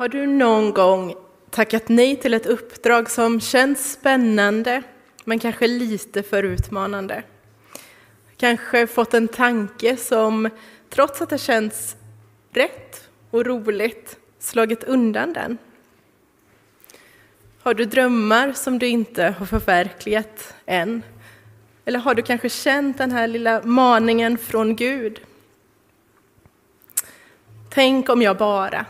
Har 0.00 0.08
du 0.08 0.26
någon 0.26 0.72
gång 0.72 1.14
tackat 1.50 1.88
nej 1.88 2.16
till 2.16 2.34
ett 2.34 2.46
uppdrag 2.46 3.10
som 3.10 3.40
känns 3.40 3.92
spännande 3.92 4.82
men 5.24 5.38
kanske 5.38 5.66
lite 5.66 6.22
för 6.22 6.42
utmanande? 6.42 7.22
Kanske 8.36 8.86
fått 8.86 9.14
en 9.14 9.28
tanke 9.28 9.96
som, 9.96 10.50
trots 10.90 11.22
att 11.22 11.28
det 11.30 11.38
känns 11.38 11.96
rätt 12.50 13.08
och 13.30 13.46
roligt, 13.46 14.16
slagit 14.38 14.84
undan 14.84 15.32
den? 15.32 15.58
Har 17.62 17.74
du 17.74 17.84
drömmar 17.84 18.52
som 18.52 18.78
du 18.78 18.86
inte 18.86 19.34
har 19.38 19.46
förverkligat 19.46 20.54
än? 20.66 21.02
Eller 21.84 21.98
har 21.98 22.14
du 22.14 22.22
kanske 22.22 22.48
känt 22.48 22.98
den 22.98 23.10
här 23.10 23.26
lilla 23.26 23.62
maningen 23.64 24.38
från 24.38 24.76
Gud? 24.76 25.20
Tänk 27.70 28.08
om 28.08 28.22
jag 28.22 28.36
bara 28.36 28.86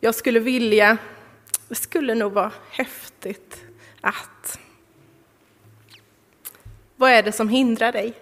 jag 0.00 0.14
skulle 0.14 0.40
vilja, 0.40 0.98
det 1.68 1.74
skulle 1.74 2.14
nog 2.14 2.32
vara 2.32 2.52
häftigt 2.70 3.64
att. 4.00 4.58
Vad 6.96 7.10
är 7.10 7.22
det 7.22 7.32
som 7.32 7.48
hindrar 7.48 7.92
dig? 7.92 8.14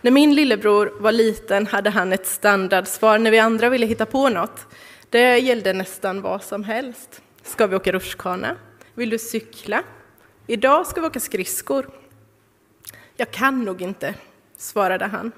När 0.00 0.10
min 0.10 0.34
lillebror 0.34 0.96
var 1.00 1.12
liten 1.12 1.66
hade 1.66 1.90
han 1.90 2.12
ett 2.12 2.26
standardsvar 2.26 3.18
när 3.18 3.30
vi 3.30 3.38
andra 3.38 3.68
ville 3.68 3.86
hitta 3.86 4.06
på 4.06 4.28
något. 4.28 4.66
Det 5.10 5.38
gällde 5.38 5.72
nästan 5.72 6.22
vad 6.22 6.42
som 6.42 6.64
helst. 6.64 7.22
Ska 7.42 7.66
vi 7.66 7.76
åka 7.76 7.92
rutschkana? 7.92 8.56
Vill 8.94 9.10
du 9.10 9.18
cykla? 9.18 9.82
Idag 10.46 10.86
ska 10.86 11.00
vi 11.00 11.06
åka 11.06 11.20
skridskor. 11.20 11.90
Jag 13.16 13.30
kan 13.30 13.64
nog 13.64 13.82
inte, 13.82 14.14
svarade 14.56 15.06
han. 15.06 15.32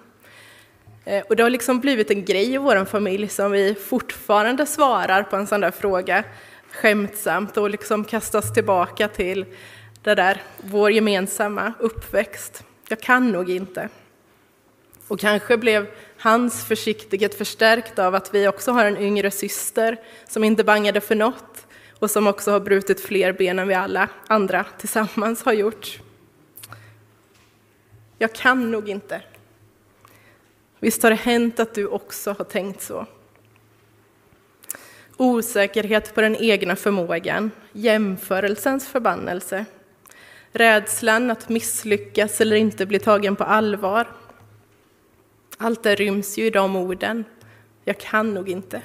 Eh, 1.05 1.23
och 1.29 1.37
det 1.37 1.43
har 1.43 1.51
liksom 1.51 1.81
blivit 1.81 2.11
en 2.11 2.25
grej 2.25 2.55
i 2.55 2.59
vår 2.59 2.85
familj 2.85 3.29
som 3.29 3.51
vi 3.53 3.75
fortfarande 3.75 4.67
svarar 4.67 5.23
på 5.23 5.37
en 5.37 5.47
sån 5.47 5.61
där 5.61 5.71
fråga 5.71 6.25
skämtsamt 6.71 7.57
och 7.57 7.71
liksom 7.71 8.05
kastas 8.05 8.53
tillbaka 8.53 9.09
till 9.09 9.45
det 10.03 10.15
där, 10.15 10.43
vår 10.57 10.91
gemensamma 10.91 11.73
uppväxt. 11.79 12.65
Jag 12.89 13.01
kan 13.01 13.33
nog 13.33 13.51
inte. 13.51 13.89
Och 15.09 15.21
kanske 15.21 15.57
blev 15.57 15.87
hans 16.19 16.65
försiktighet 16.65 17.35
förstärkt 17.35 17.99
av 17.99 18.15
att 18.15 18.35
vi 18.35 18.49
också 18.49 18.73
har 18.73 18.85
en 18.85 18.99
yngre 18.99 19.31
syster 19.31 19.97
som 20.29 20.45
inte 20.45 20.65
bangade 20.65 21.01
för 21.01 21.15
något 21.15 21.67
och 21.99 22.11
som 22.11 22.27
också 22.27 22.51
har 22.51 22.61
brutit 22.61 23.01
fler 23.01 23.33
ben 23.33 23.59
än 23.59 23.69
vi 23.69 23.75
alla 23.75 24.09
andra 24.27 24.65
tillsammans 24.79 25.43
har 25.43 25.53
gjort. 25.53 25.99
Jag 28.19 28.33
kan 28.33 28.71
nog 28.71 28.89
inte. 28.89 29.23
Visst 30.85 31.03
har 31.03 31.11
det 31.11 31.17
hänt 31.17 31.61
att 31.61 31.75
du 31.75 31.87
också 31.87 32.33
har 32.39 32.45
tänkt 32.45 32.83
så? 32.83 33.07
Osäkerhet 35.17 36.15
på 36.15 36.21
den 36.21 36.37
egna 36.37 36.77
förmågan, 36.77 37.51
jämförelsens 37.73 38.89
förbannelse, 38.89 39.65
rädslan 40.53 41.31
att 41.31 41.49
misslyckas 41.49 42.41
eller 42.41 42.57
inte 42.57 42.87
bli 42.87 42.99
tagen 42.99 43.37
på 43.37 43.45
allvar. 43.45 44.07
Allt 45.59 45.83
det 45.83 45.95
ryms 45.95 46.39
ju 46.39 46.47
i 46.47 46.51
de 46.51 46.77
orden. 46.77 47.25
Jag 47.85 47.99
kan 47.99 48.35
nog 48.35 48.49
inte. 48.49 48.83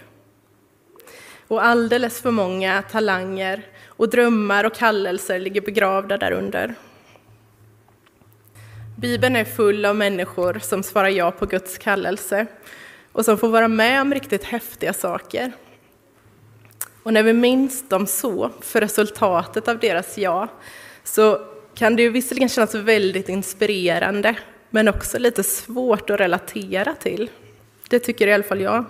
Och 1.48 1.66
alldeles 1.66 2.22
för 2.22 2.32
många 2.32 2.82
talanger 2.82 3.66
och 3.88 4.10
drömmar 4.10 4.64
och 4.64 4.76
kallelser 4.76 5.40
ligger 5.40 5.62
begravda 5.62 6.18
därunder. 6.18 6.76
Bibeln 9.00 9.36
är 9.36 9.46
full 9.46 9.86
av 9.86 9.96
människor 9.96 10.60
som 10.60 10.84
svarar 10.84 11.10
ja 11.10 11.32
på 11.32 11.46
Guds 11.46 11.78
kallelse 11.78 12.46
och 13.12 13.26
som 13.26 13.38
får 13.38 13.50
vara 13.50 13.68
med 13.68 14.02
om 14.02 14.14
riktigt 14.14 14.44
häftiga 14.44 14.94
saker. 14.94 15.52
Och 17.04 17.14
när 17.14 17.24
vi 17.24 17.34
minns 17.34 17.90
dem 17.90 18.08
så, 18.08 18.52
för 18.62 18.82
resultatet 18.82 19.68
av 19.68 19.80
deras 19.80 20.18
ja, 20.18 20.48
så 21.04 21.42
kan 21.76 21.96
det 21.96 22.02
ju 22.02 22.10
visserligen 22.10 22.50
kännas 22.50 22.76
väldigt 22.76 23.30
inspirerande, 23.30 24.36
men 24.70 24.88
också 24.88 25.20
lite 25.20 25.44
svårt 25.44 26.10
att 26.10 26.20
relatera 26.20 26.96
till. 26.96 27.30
Det 27.90 28.00
tycker 28.00 28.28
i 28.28 28.34
alla 28.34 28.44
fall 28.44 28.62
jag. 28.62 28.86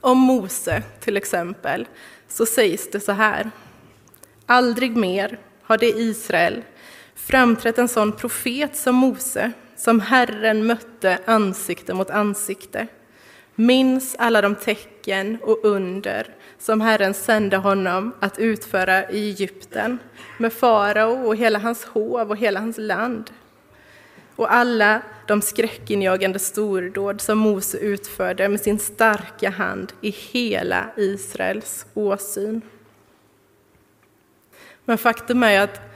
Om 0.00 0.18
Mose, 0.18 0.82
till 1.00 1.16
exempel, 1.16 1.86
så 2.28 2.46
sägs 2.46 2.90
det 2.90 3.00
så 3.00 3.12
här. 3.12 3.50
Aldrig 4.46 4.96
mer 4.96 5.38
har 5.62 5.78
det 5.78 5.90
Israel 5.90 6.62
framträtt 7.14 7.78
en 7.78 7.88
sån 7.88 8.12
profet 8.12 8.76
som 8.76 8.94
Mose, 8.94 9.52
som 9.76 10.00
Herren 10.00 10.66
mötte 10.66 11.18
ansikte 11.24 11.94
mot 11.94 12.10
ansikte. 12.10 12.86
Minns 13.54 14.16
alla 14.18 14.42
de 14.42 14.54
tecken 14.54 15.38
och 15.42 15.64
under 15.64 16.34
som 16.58 16.80
Herren 16.80 17.14
sände 17.14 17.56
honom 17.56 18.12
att 18.20 18.38
utföra 18.38 19.10
i 19.10 19.28
Egypten 19.28 19.98
med 20.38 20.52
farao 20.52 21.26
och 21.26 21.36
hela 21.36 21.58
hans 21.58 21.84
hov 21.84 22.30
och 22.30 22.36
hela 22.36 22.60
hans 22.60 22.78
land. 22.78 23.30
Och 24.36 24.52
alla 24.52 25.02
de 25.26 25.42
skräckinjagande 25.42 26.38
stordåd 26.38 27.20
som 27.20 27.38
Mose 27.38 27.78
utförde 27.78 28.48
med 28.48 28.60
sin 28.60 28.78
starka 28.78 29.50
hand 29.50 29.92
i 30.00 30.10
hela 30.10 30.90
Israels 30.96 31.86
åsyn. 31.94 32.62
Men 34.84 34.98
faktum 34.98 35.42
är 35.42 35.60
att 35.60 35.93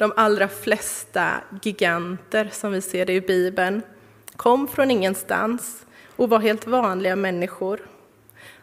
de 0.00 0.12
allra 0.16 0.48
flesta 0.48 1.40
giganter 1.62 2.48
som 2.52 2.72
vi 2.72 2.80
ser 2.80 3.06
det 3.06 3.12
i 3.12 3.20
Bibeln 3.20 3.82
kom 4.36 4.68
från 4.68 4.90
ingenstans 4.90 5.86
och 6.16 6.28
var 6.28 6.38
helt 6.38 6.66
vanliga 6.66 7.16
människor. 7.16 7.80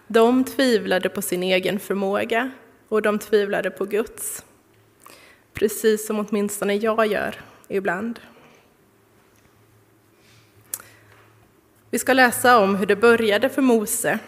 De 0.07 0.43
tvivlade 0.43 1.09
på 1.09 1.21
sin 1.21 1.43
egen 1.43 1.79
förmåga 1.79 2.51
och 2.87 3.01
de 3.01 3.19
tvivlade 3.19 3.71
på 3.71 3.85
Guds. 3.85 4.45
Precis 5.53 6.07
som 6.07 6.19
åtminstone 6.19 6.75
jag 6.75 7.07
gör 7.07 7.35
ibland. 7.67 8.19
Vi 11.89 11.99
ska 11.99 12.13
läsa 12.13 12.59
om 12.59 12.75
hur 12.75 12.85
det 12.85 12.95
började 12.95 13.49
för 13.49 13.61
Mose 13.61 14.19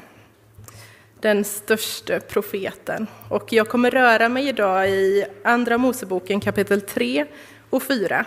den 1.22 1.44
största 1.44 2.20
profeten. 2.20 3.08
Och 3.30 3.54
jag 3.54 3.70
kommer 3.70 3.92
röra 3.92 4.30
mig 4.30 4.48
idag 4.48 4.90
i 4.90 5.26
Andra 5.44 5.78
Moseboken 5.78 6.40
kapitel 6.40 6.82
3 6.82 7.26
och 7.70 7.84
4. 7.84 8.26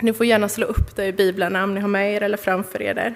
Ni 0.00 0.12
får 0.12 0.26
gärna 0.26 0.48
slå 0.48 0.66
upp 0.66 0.96
det 0.96 1.06
i 1.06 1.12
biblarna 1.12 1.64
om 1.64 1.74
ni 1.74 1.80
har 1.80 1.88
med 1.88 2.14
er 2.14 2.22
eller 2.22 2.36
framför 2.36 2.82
er 2.82 2.94
där. 2.94 3.14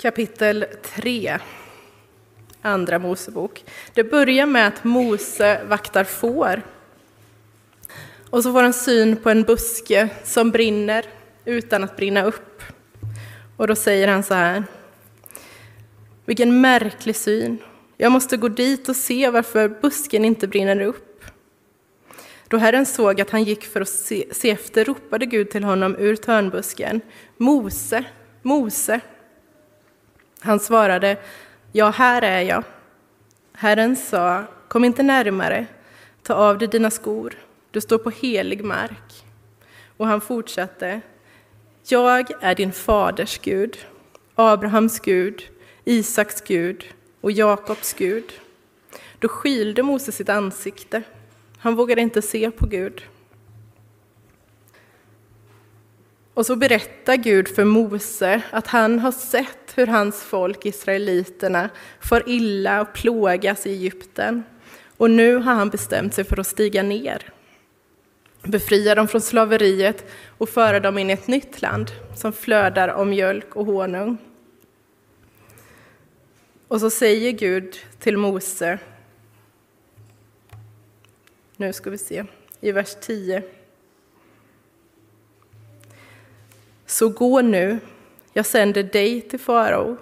Kapitel 0.00 0.66
3, 0.82 1.38
Andra 2.62 2.98
Mosebok. 2.98 3.64
Det 3.94 4.04
börjar 4.04 4.46
med 4.46 4.66
att 4.66 4.84
Mose 4.84 5.60
vaktar 5.68 6.04
får 6.04 6.62
och 8.30 8.42
så 8.42 8.52
får 8.52 8.62
han 8.62 8.72
syn 8.72 9.16
på 9.16 9.30
en 9.30 9.42
buske 9.42 10.08
som 10.24 10.50
brinner 10.50 11.04
utan 11.44 11.84
att 11.84 11.96
brinna 11.96 12.24
upp. 12.24 12.62
Och 13.56 13.66
då 13.66 13.74
säger 13.74 14.08
han 14.08 14.22
så 14.22 14.34
här. 14.34 14.64
Vilken 16.24 16.60
märklig 16.60 17.16
syn. 17.16 17.58
Jag 17.96 18.12
måste 18.12 18.36
gå 18.36 18.48
dit 18.48 18.88
och 18.88 18.96
se 18.96 19.30
varför 19.30 19.68
busken 19.68 20.24
inte 20.24 20.46
brinner 20.46 20.80
upp. 20.80 21.24
Då 22.48 22.56
Herren 22.56 22.86
såg 22.86 23.20
att 23.20 23.30
han 23.30 23.44
gick 23.44 23.64
för 23.64 23.80
att 23.80 23.88
se, 23.88 24.24
se 24.32 24.50
efter 24.50 24.84
ropade 24.84 25.26
Gud 25.26 25.50
till 25.50 25.64
honom 25.64 25.96
ur 25.98 26.16
törnbusken. 26.16 27.00
Mose, 27.36 28.04
Mose. 28.42 29.00
Han 30.40 30.60
svarade, 30.60 31.16
ja, 31.72 31.90
här 31.90 32.22
är 32.22 32.40
jag. 32.40 32.64
Herren 33.52 33.96
sa, 33.96 34.44
kom 34.68 34.84
inte 34.84 35.02
närmare, 35.02 35.66
ta 36.22 36.34
av 36.34 36.58
dig 36.58 36.68
dina 36.68 36.90
skor. 36.90 37.47
Du 37.78 37.82
står 37.82 37.98
på 37.98 38.10
helig 38.10 38.64
mark. 38.64 39.24
Och 39.96 40.06
han 40.06 40.20
fortsatte. 40.20 41.00
Jag 41.88 42.30
är 42.40 42.54
din 42.54 42.72
faders 42.72 43.38
Gud, 43.38 43.78
Abrahams 44.34 45.00
Gud, 45.00 45.42
Isaks 45.84 46.40
Gud 46.40 46.84
och 47.20 47.32
Jakobs 47.32 47.94
Gud. 47.94 48.24
Då 49.18 49.28
skylde 49.28 49.82
Mose 49.82 50.12
sitt 50.12 50.28
ansikte. 50.28 51.02
Han 51.58 51.76
vågade 51.76 52.00
inte 52.00 52.22
se 52.22 52.50
på 52.50 52.66
Gud. 52.66 53.02
Och 56.34 56.46
så 56.46 56.56
berättar 56.56 57.16
Gud 57.16 57.48
för 57.48 57.64
Mose 57.64 58.42
att 58.50 58.66
han 58.66 58.98
har 58.98 59.12
sett 59.12 59.72
hur 59.74 59.86
hans 59.86 60.22
folk, 60.22 60.66
israeliterna, 60.66 61.70
far 62.00 62.22
illa 62.26 62.80
och 62.80 62.92
plågas 62.92 63.66
i 63.66 63.70
Egypten. 63.70 64.42
Och 64.96 65.10
nu 65.10 65.36
har 65.36 65.54
han 65.54 65.70
bestämt 65.70 66.14
sig 66.14 66.24
för 66.24 66.40
att 66.40 66.46
stiga 66.46 66.82
ner 66.82 67.32
befria 68.42 68.94
dem 68.94 69.08
från 69.08 69.20
slaveriet 69.20 70.04
och 70.38 70.48
föra 70.48 70.80
dem 70.80 70.98
in 70.98 71.10
i 71.10 71.12
ett 71.12 71.26
nytt 71.26 71.62
land 71.62 71.90
som 72.14 72.32
flödar 72.32 72.88
av 72.88 73.06
mjölk 73.06 73.56
och 73.56 73.66
honung. 73.66 74.18
Och 76.68 76.80
så 76.80 76.90
säger 76.90 77.32
Gud 77.32 77.76
till 77.98 78.16
Mose, 78.16 78.78
nu 81.56 81.72
ska 81.72 81.90
vi 81.90 81.98
se, 81.98 82.24
i 82.60 82.72
vers 82.72 82.96
10. 83.00 83.42
Så 86.86 87.08
gå 87.08 87.40
nu, 87.40 87.78
jag 88.32 88.46
sänder 88.46 88.82
dig 88.82 89.20
till 89.20 89.40
farao. 89.40 89.96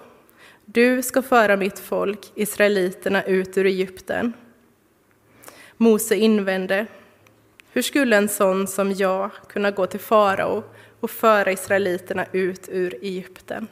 Du 0.65 1.01
ska 1.03 1.21
föra 1.21 1.57
mitt 1.57 1.79
folk, 1.79 2.31
israeliterna, 2.35 3.23
ut 3.23 3.57
ur 3.57 3.65
Egypten. 3.65 4.33
Mose 5.77 6.15
invände, 6.15 6.87
hur 7.77 7.81
skulle 7.81 8.17
en 8.17 8.29
sån 8.29 8.67
som 8.67 8.93
jag 8.93 9.29
kunna 9.49 9.71
gå 9.71 9.87
till 9.87 9.99
farao 9.99 10.63
och 10.99 11.11
föra 11.11 11.51
israeliterna 11.51 12.25
ut 12.31 12.69
ur 12.71 12.95
Egypten? 13.01 13.67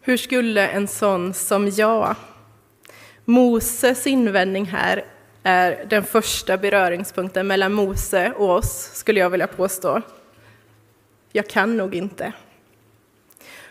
Hur 0.00 0.16
skulle 0.16 0.68
en 0.68 0.88
sån 0.88 1.34
som 1.34 1.68
jag? 1.68 2.16
Moses 3.24 4.06
invändning 4.06 4.66
här 4.66 5.04
är 5.42 5.86
den 5.90 6.04
första 6.04 6.56
beröringspunkten 6.56 7.46
mellan 7.46 7.72
Mose 7.72 8.32
och 8.36 8.50
oss, 8.50 8.90
skulle 8.94 9.20
jag 9.20 9.30
vilja 9.30 9.46
påstå. 9.46 10.02
Jag 11.32 11.48
kan 11.48 11.76
nog 11.76 11.94
inte. 11.94 12.32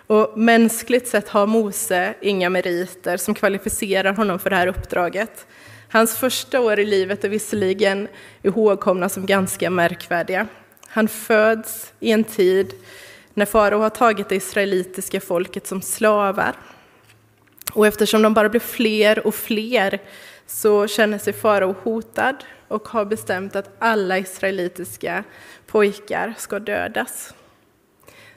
Och 0.08 0.38
mänskligt 0.38 1.08
sett 1.08 1.30
har 1.30 1.48
Mose 1.48 2.14
inga 2.22 2.50
meriter 2.50 3.18
som 3.18 3.36
kvalificerar 3.36 4.14
honom 4.14 4.40
för 4.40 4.50
det 4.50 4.56
här 4.56 4.68
uppdraget. 4.68 5.48
Hans 5.94 6.18
första 6.18 6.60
år 6.62 6.80
i 6.80 6.86
livet 6.86 7.24
är 7.24 7.30
visserligen 7.30 8.08
ihågkomna 8.42 9.10
som 9.10 9.26
ganska 9.26 9.70
märkvärdiga. 9.70 10.48
Han 10.88 11.08
föds 11.08 11.94
i 12.00 12.12
en 12.12 12.24
tid 12.24 12.74
när 13.34 13.46
farao 13.46 13.80
har 13.80 13.90
tagit 13.90 14.30
det 14.30 14.36
israelitiska 14.36 15.22
folket 15.22 15.68
som 15.68 15.82
slavar. 15.82 16.56
Och 17.74 17.88
eftersom 17.88 18.22
de 18.22 18.34
bara 18.34 18.50
blir 18.50 18.60
fler 18.60 19.28
och 19.28 19.36
fler 19.36 20.00
så 20.48 20.88
känner 20.88 21.18
sig 21.18 21.34
farao 21.34 21.76
hotad 21.84 22.36
och 22.68 22.88
har 22.88 23.06
bestämt 23.06 23.56
att 23.56 23.76
alla 23.80 24.18
israelitiska 24.18 25.24
pojkar 25.68 26.34
ska 26.38 26.60
dödas. 26.60 27.34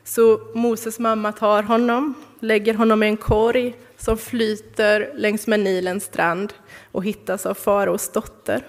Så 0.04 0.40
Moses 0.54 0.98
mamma 0.98 1.32
tar 1.32 1.62
honom, 1.62 2.14
lägger 2.40 2.74
honom 2.74 3.02
i 3.02 3.06
en 3.06 3.16
korg 3.16 3.74
som 3.96 4.18
flyter 4.18 5.12
längs 5.14 5.46
med 5.46 5.60
Nilens 5.60 6.04
strand 6.04 6.52
och 6.92 7.04
hittas 7.04 7.46
av 7.46 7.54
faraos 7.54 8.12
dotter. 8.12 8.66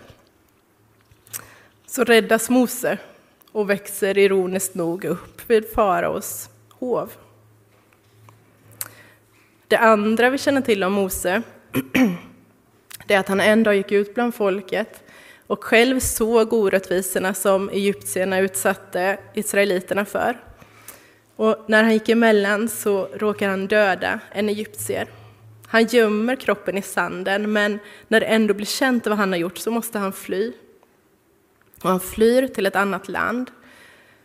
Så 1.86 2.04
räddas 2.04 2.50
Mose 2.50 2.98
och 3.52 3.70
växer 3.70 4.18
ironiskt 4.18 4.76
nog 4.76 5.06
upp 5.06 5.50
vid 5.50 5.72
faraos 5.72 6.50
hov. 6.70 7.12
Det 9.68 9.78
andra 9.78 10.30
vi 10.30 10.38
känner 10.38 10.62
till 10.62 10.84
om 10.84 10.94
Mose 10.94 11.42
det 13.08 13.14
är 13.14 13.20
att 13.20 13.28
han 13.28 13.40
en 13.40 13.64
dag 13.64 13.76
gick 13.76 13.92
ut 13.92 14.16
bland 14.16 14.36
folket 14.36 15.04
och 15.48 15.64
själv 15.64 16.00
såg 16.00 16.54
orättvisorna 16.54 17.34
som 17.34 17.70
egyptierna 17.70 18.40
utsatte 18.40 19.18
israeliterna 19.34 20.06
för. 20.06 20.47
Och 21.38 21.66
när 21.68 21.84
han 21.84 21.94
gick 21.94 22.10
emellan 22.10 22.70
så 22.70 23.06
råkar 23.14 23.50
han 23.50 23.68
döda 23.68 24.20
en 24.32 24.50
egyptier. 24.50 25.08
Han 25.68 25.86
gömmer 25.86 26.36
kroppen 26.36 26.78
i 26.78 26.82
sanden, 26.82 27.52
men 27.52 27.80
när 28.08 28.20
det 28.20 28.26
ändå 28.26 28.54
blir 28.54 28.66
känt 28.66 29.08
vad 29.08 29.18
han 29.18 29.32
har 29.32 29.40
gjort 29.40 29.58
så 29.58 29.72
måste 29.72 30.00
han 30.00 30.14
fly. 30.14 30.54
Och 31.84 31.90
han 31.90 32.00
flyr 32.00 32.48
till 32.48 32.66
ett 32.66 32.76
annat 32.76 33.08
land. 33.08 33.52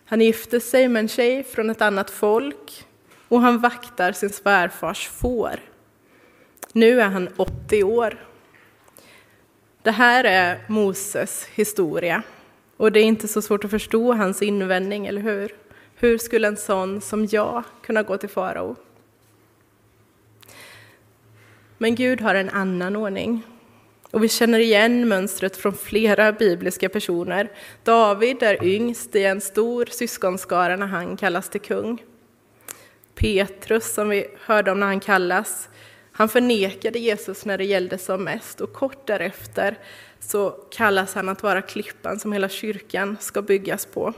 Han 0.04 0.20
gifter 0.20 0.60
sig 0.60 0.88
med 0.88 1.00
en 1.00 1.08
tjej 1.08 1.44
från 1.44 1.70
ett 1.70 1.82
annat 1.82 2.10
folk 2.10 2.84
och 3.28 3.40
han 3.40 3.58
vaktar 3.58 4.12
sin 4.12 4.30
svärfars 4.30 5.08
får. 5.08 5.60
Nu 6.72 7.00
är 7.00 7.08
han 7.08 7.28
80 7.36 7.82
år. 7.84 8.26
Det 9.82 9.90
här 9.90 10.24
är 10.24 10.64
Moses 10.68 11.46
historia 11.54 12.22
och 12.76 12.92
det 12.92 13.00
är 13.00 13.04
inte 13.04 13.28
så 13.28 13.42
svårt 13.42 13.64
att 13.64 13.70
förstå 13.70 14.12
hans 14.12 14.42
invändning, 14.42 15.06
eller 15.06 15.20
hur? 15.20 15.54
Hur 16.02 16.18
skulle 16.18 16.48
en 16.48 16.56
sån 16.56 17.00
som 17.00 17.26
jag 17.26 17.62
kunna 17.82 18.02
gå 18.02 18.16
till 18.16 18.28
farao? 18.28 18.76
Men 21.78 21.94
Gud 21.94 22.20
har 22.20 22.34
en 22.34 22.50
annan 22.50 22.96
ordning. 22.96 23.42
Och 24.10 24.24
vi 24.24 24.28
känner 24.28 24.58
igen 24.58 25.08
mönstret 25.08 25.56
från 25.56 25.74
flera 25.74 26.32
bibliska 26.32 26.88
personer. 26.88 27.50
David 27.84 28.42
är 28.42 28.64
yngst 28.64 29.16
i 29.16 29.24
en 29.24 29.40
stor 29.40 29.86
syskonskara 29.90 30.76
när 30.76 30.86
han 30.86 31.16
kallas 31.16 31.48
till 31.48 31.60
kung. 31.60 32.02
Petrus, 33.14 33.94
som 33.94 34.08
vi 34.08 34.26
hörde 34.40 34.70
om 34.70 34.80
när 34.80 34.86
han 34.86 35.00
kallas, 35.00 35.68
han 36.12 36.28
förnekade 36.28 36.98
Jesus 36.98 37.44
när 37.44 37.58
det 37.58 37.64
gällde 37.64 37.98
som 37.98 38.24
mest 38.24 38.60
och 38.60 38.72
kort 38.72 39.06
därefter 39.06 39.78
så 40.20 40.50
kallas 40.50 41.14
han 41.14 41.28
att 41.28 41.42
vara 41.42 41.62
klippan 41.62 42.18
som 42.18 42.32
hela 42.32 42.48
kyrkan 42.48 43.16
ska 43.20 43.42
byggas 43.42 43.86
på. 43.86 44.14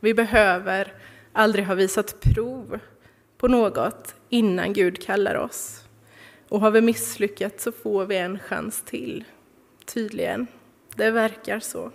Vi 0.00 0.14
behöver 0.14 0.92
aldrig 1.32 1.66
ha 1.66 1.74
visat 1.74 2.20
prov 2.20 2.78
på 3.38 3.48
något 3.48 4.14
innan 4.28 4.72
Gud 4.72 5.02
kallar 5.02 5.34
oss. 5.34 5.84
Och 6.48 6.60
har 6.60 6.70
vi 6.70 6.80
misslyckats 6.80 7.64
så 7.64 7.72
får 7.72 8.06
vi 8.06 8.16
en 8.16 8.38
chans 8.38 8.82
till, 8.82 9.24
tydligen. 9.86 10.46
Det 10.96 11.10
verkar 11.10 11.60
så. 11.60 11.90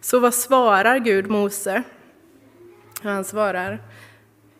Så 0.00 0.18
vad 0.18 0.34
svarar 0.34 0.98
Gud 0.98 1.30
Mose? 1.30 1.82
Han 3.02 3.24
svarar, 3.24 3.82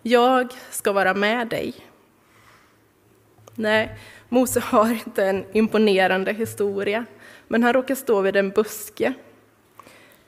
jag 0.03 0.49
ska 0.71 0.93
vara 0.93 1.15
med 1.15 1.49
dig. 1.49 1.75
Nej, 3.55 3.99
Mose 4.29 4.61
har 4.61 4.91
inte 4.91 5.25
en 5.25 5.45
imponerande 5.53 6.33
historia, 6.33 7.05
men 7.49 7.63
han 7.63 7.73
råkar 7.73 7.95
stå 7.95 8.21
vid 8.21 8.37
en 8.37 8.51
buske. 8.51 9.15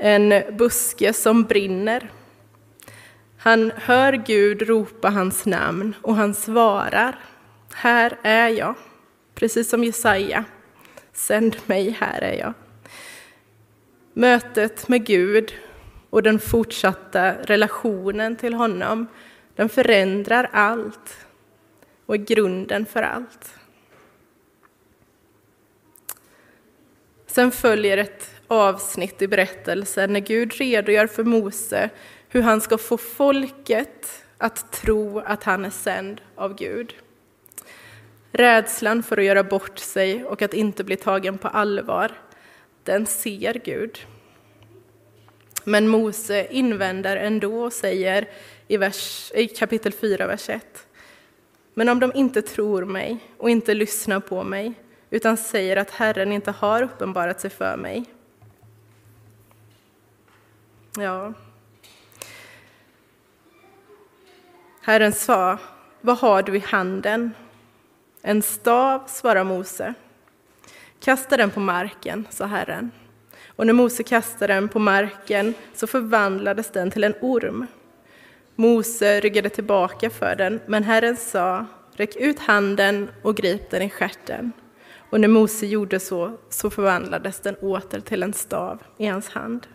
En 0.02 0.56
buske 0.56 1.12
som 1.12 1.44
brinner. 1.44 2.10
Han 3.38 3.72
hör 3.76 4.12
Gud 4.12 4.62
ropa 4.62 5.10
hans 5.10 5.46
namn 5.46 5.94
och 6.02 6.14
han 6.14 6.34
svarar, 6.34 7.18
här 7.74 8.18
är 8.22 8.48
jag. 8.48 8.74
Precis 9.34 9.68
som 9.68 9.84
Jesaja, 9.84 10.44
sänd 11.12 11.56
mig, 11.66 11.90
här 11.90 12.20
är 12.20 12.38
jag. 12.38 12.52
Mötet 14.12 14.88
med 14.88 15.06
Gud 15.06 15.54
och 16.10 16.22
den 16.22 16.38
fortsatta 16.38 17.32
relationen 17.32 18.36
till 18.36 18.54
honom, 18.54 19.06
den 19.56 19.68
förändrar 19.68 20.50
allt 20.52 21.26
och 22.06 22.14
är 22.14 22.18
grunden 22.18 22.86
för 22.86 23.02
allt. 23.02 23.54
Sen 27.26 27.50
följer 27.50 27.96
ett 27.96 28.39
avsnitt 28.50 29.22
i 29.22 29.28
berättelsen 29.28 30.12
när 30.12 30.20
Gud 30.20 30.52
redogör 30.52 31.06
för 31.06 31.24
Mose 31.24 31.90
hur 32.28 32.42
han 32.42 32.60
ska 32.60 32.78
få 32.78 32.96
folket 32.96 34.24
att 34.38 34.72
tro 34.72 35.18
att 35.18 35.44
han 35.44 35.64
är 35.64 35.70
sänd 35.70 36.20
av 36.34 36.54
Gud. 36.54 36.94
Rädslan 38.32 39.02
för 39.02 39.18
att 39.18 39.24
göra 39.24 39.44
bort 39.44 39.78
sig 39.78 40.24
och 40.24 40.42
att 40.42 40.54
inte 40.54 40.84
bli 40.84 40.96
tagen 40.96 41.38
på 41.38 41.48
allvar, 41.48 42.12
den 42.84 43.06
ser 43.06 43.60
Gud. 43.64 43.98
Men 45.64 45.88
Mose 45.88 46.46
invänder 46.50 47.16
ändå 47.16 47.64
och 47.64 47.72
säger 47.72 48.28
i, 48.68 48.76
vers, 48.76 49.32
i 49.34 49.46
kapitel 49.46 49.92
4, 49.92 50.26
vers 50.26 50.48
1. 50.48 50.86
Men 51.74 51.88
om 51.88 52.00
de 52.00 52.12
inte 52.14 52.42
tror 52.42 52.84
mig 52.84 53.18
och 53.38 53.50
inte 53.50 53.74
lyssnar 53.74 54.20
på 54.20 54.44
mig, 54.44 54.72
utan 55.10 55.36
säger 55.36 55.76
att 55.76 55.90
Herren 55.90 56.32
inte 56.32 56.50
har 56.50 56.82
uppenbarat 56.82 57.40
sig 57.40 57.50
för 57.50 57.76
mig. 57.76 58.04
Ja. 60.96 61.32
Herren 64.82 65.12
sa, 65.12 65.58
vad 66.00 66.18
har 66.18 66.42
du 66.42 66.56
i 66.56 66.58
handen? 66.58 67.30
En 68.22 68.42
stav, 68.42 69.02
svarade 69.06 69.44
Mose. 69.44 69.94
Kasta 71.00 71.36
den 71.36 71.50
på 71.50 71.60
marken, 71.60 72.26
sa 72.30 72.44
Herren. 72.46 72.90
Och 73.46 73.66
när 73.66 73.72
Mose 73.72 74.02
kastade 74.02 74.54
den 74.54 74.68
på 74.68 74.78
marken 74.78 75.54
så 75.74 75.86
förvandlades 75.86 76.70
den 76.70 76.90
till 76.90 77.04
en 77.04 77.14
orm. 77.20 77.66
Mose 78.54 79.20
ryggade 79.20 79.48
tillbaka 79.48 80.10
för 80.10 80.36
den, 80.36 80.60
men 80.66 80.84
Herren 80.84 81.16
sa, 81.16 81.66
räck 81.92 82.16
ut 82.16 82.38
handen 82.38 83.10
och 83.22 83.36
grip 83.36 83.70
den 83.70 83.82
i 83.82 83.90
stjärten. 83.90 84.52
Och 85.10 85.20
när 85.20 85.28
Mose 85.28 85.66
gjorde 85.66 86.00
så, 86.00 86.38
så 86.48 86.70
förvandlades 86.70 87.40
den 87.40 87.56
åter 87.56 88.00
till 88.00 88.22
en 88.22 88.32
stav 88.32 88.82
i 88.98 89.06
hans 89.06 89.28
hand. 89.28 89.66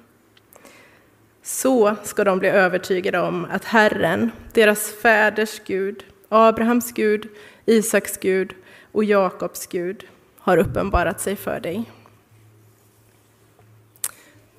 Så 1.48 1.96
ska 2.04 2.24
de 2.24 2.40
bli 2.40 2.50
övertygade 2.50 3.20
om 3.20 3.48
att 3.52 3.64
Herren, 3.66 4.32
deras 4.54 4.92
fäders 4.92 5.62
Gud, 5.66 6.06
Abrahams 6.30 6.92
Gud, 6.92 7.28
Isaks 7.66 8.18
Gud 8.18 8.54
och 8.92 9.04
Jakobs 9.04 9.68
Gud, 9.68 10.06
har 10.38 10.58
uppenbarat 10.58 11.22
sig 11.22 11.36
för 11.36 11.60
dig. 11.60 11.92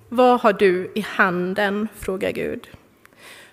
Vad 0.08 0.40
har 0.40 0.52
du 0.52 0.92
i 0.94 1.00
handen? 1.00 1.88
frågar 1.98 2.30
Gud. 2.30 2.68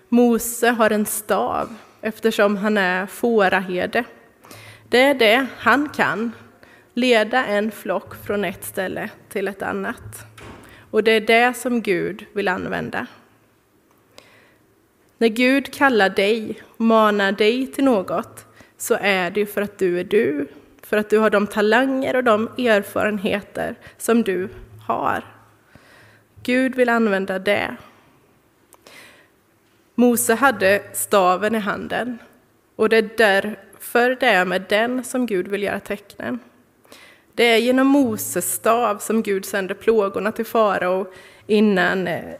Mose 0.08 0.68
har 0.68 0.90
en 0.90 1.06
stav 1.06 1.74
eftersom 2.00 2.56
han 2.56 2.78
är 2.78 3.06
fåraherde. 3.06 4.04
Det 4.88 5.00
är 5.00 5.14
det 5.14 5.46
han 5.56 5.88
kan, 5.88 6.32
leda 6.92 7.46
en 7.46 7.70
flock 7.70 8.14
från 8.26 8.44
ett 8.44 8.64
ställe 8.64 9.10
till 9.28 9.48
ett 9.48 9.62
annat. 9.62 10.26
Och 10.90 11.04
det 11.04 11.12
är 11.12 11.20
det 11.20 11.56
som 11.56 11.82
Gud 11.82 12.26
vill 12.32 12.48
använda. 12.48 13.06
När 15.24 15.28
Gud 15.28 15.72
kallar 15.74 16.08
dig, 16.08 16.62
manar 16.76 17.32
dig 17.32 17.66
till 17.66 17.84
något, 17.84 18.46
så 18.78 18.96
är 19.00 19.30
det 19.30 19.46
för 19.46 19.62
att 19.62 19.78
du 19.78 20.00
är 20.00 20.04
du, 20.04 20.46
för 20.82 20.96
att 20.96 21.10
du 21.10 21.18
har 21.18 21.30
de 21.30 21.46
talanger 21.46 22.16
och 22.16 22.24
de 22.24 22.48
erfarenheter 22.58 23.74
som 23.98 24.22
du 24.22 24.48
har. 24.86 25.24
Gud 26.42 26.74
vill 26.74 26.88
använda 26.88 27.38
det. 27.38 27.76
Mose 29.94 30.34
hade 30.34 30.82
staven 30.92 31.54
i 31.54 31.58
handen 31.58 32.18
och 32.76 32.88
det 32.88 32.96
är 32.96 33.10
därför 33.16 34.16
det 34.20 34.26
är 34.26 34.44
med 34.44 34.64
den 34.68 35.04
som 35.04 35.26
Gud 35.26 35.48
vill 35.48 35.62
göra 35.62 35.80
tecknen. 35.80 36.38
Det 37.34 37.44
är 37.44 37.58
genom 37.58 37.86
Moses 37.86 38.52
stav 38.52 38.98
som 38.98 39.22
Gud 39.22 39.44
sänder 39.44 39.74
plågorna 39.74 40.32
till 40.32 40.46
farao 40.46 41.06
innan, 41.46 42.08
eh, 42.08 42.34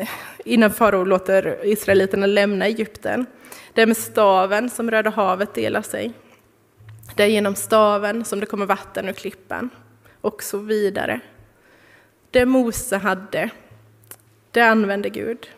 innan 0.44 0.70
farao 0.70 1.04
låter 1.04 1.66
israeliterna 1.66 2.26
lämna 2.26 2.66
Egypten. 2.66 3.26
Det 3.74 3.82
är 3.82 3.86
med 3.86 3.96
staven 3.96 4.70
som 4.70 4.90
Röda 4.90 5.10
havet 5.10 5.54
delar 5.54 5.82
sig. 5.82 6.12
Det 7.16 7.22
är 7.22 7.26
genom 7.26 7.54
staven 7.54 8.24
som 8.24 8.40
det 8.40 8.46
kommer 8.46 8.66
vatten 8.66 9.08
ur 9.08 9.12
klippan 9.12 9.70
och 10.20 10.42
så 10.42 10.58
vidare. 10.58 11.20
Det 12.30 12.46
Mose 12.46 12.96
hade, 12.96 13.50
det 14.50 14.60
använde 14.60 15.08
Gud. 15.08 15.50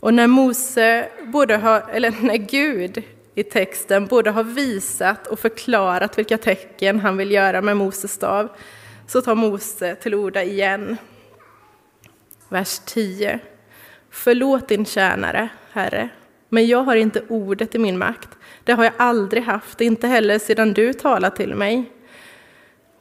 Och 0.00 0.14
när 0.14 0.26
Mose 0.26 1.08
borde 1.24 1.56
ha, 1.56 1.80
eller 1.80 2.14
när 2.20 2.36
Gud 2.36 3.02
i 3.34 3.42
texten 3.42 4.06
både 4.06 4.30
har 4.30 4.44
visat 4.44 5.26
och 5.26 5.38
förklarat 5.38 6.18
vilka 6.18 6.38
tecken 6.38 7.00
han 7.00 7.16
vill 7.16 7.30
göra 7.30 7.62
med 7.62 7.76
Moses 7.76 8.12
stav, 8.12 8.48
så 9.06 9.22
tar 9.22 9.34
Mose 9.34 9.94
till 9.94 10.14
orda 10.14 10.42
igen. 10.42 10.96
Vers 12.48 12.78
10. 12.84 13.38
Förlåt 14.10 14.68
din 14.68 14.84
tjänare, 14.84 15.48
Herre, 15.72 16.08
men 16.48 16.66
jag 16.66 16.82
har 16.82 16.96
inte 16.96 17.22
ordet 17.28 17.74
i 17.74 17.78
min 17.78 17.98
makt. 17.98 18.28
Det 18.64 18.72
har 18.72 18.84
jag 18.84 18.92
aldrig 18.96 19.42
haft, 19.42 19.80
inte 19.80 20.08
heller 20.08 20.38
sedan 20.38 20.72
du 20.72 20.92
talade 20.92 21.36
till 21.36 21.54
mig. 21.54 21.92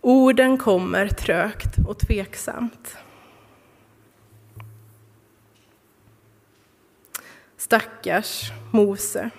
Orden 0.01 0.57
kommer 0.57 1.07
trögt 1.07 1.87
och 1.87 1.99
tveksamt. 1.99 2.97
Stackars 7.57 8.51
Mose. 8.71 9.29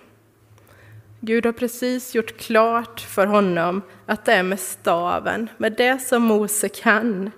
Gud 1.20 1.46
har 1.46 1.52
precis 1.52 2.14
gjort 2.14 2.36
klart 2.36 3.00
för 3.00 3.26
honom 3.26 3.82
att 4.06 4.24
det 4.24 4.32
är 4.32 4.42
med 4.42 4.60
staven, 4.60 5.48
med 5.56 5.72
det 5.72 5.98
som 5.98 6.22
Mose 6.22 6.68
kan, 6.68 7.30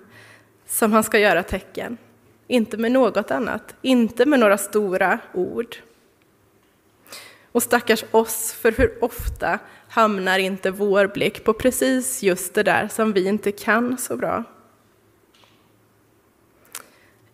som 0.65 0.93
han 0.93 1.03
ska 1.03 1.19
göra 1.19 1.43
tecken. 1.43 1.97
Inte 2.51 2.77
med 2.77 2.91
något 2.91 3.31
annat, 3.31 3.75
inte 3.81 4.25
med 4.25 4.39
några 4.39 4.57
stora 4.57 5.19
ord. 5.33 5.75
Och 7.51 7.63
stackars 7.63 8.03
oss, 8.11 8.53
för 8.53 8.71
hur 8.71 9.03
ofta 9.03 9.59
hamnar 9.89 10.39
inte 10.39 10.71
vår 10.71 11.07
blick 11.07 11.43
på 11.43 11.53
precis 11.53 12.23
just 12.23 12.53
det 12.53 12.63
där 12.63 12.87
som 12.87 13.13
vi 13.13 13.27
inte 13.27 13.51
kan 13.51 13.97
så 13.97 14.17
bra? 14.17 14.43